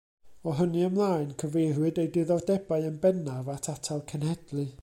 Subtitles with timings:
[0.51, 4.71] O hynny ymlaen, cyfeiriwyd ei diddordebau yn bennaf at atal cenhedlu.